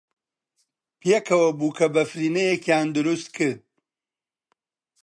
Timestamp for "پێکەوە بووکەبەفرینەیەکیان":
0.99-2.87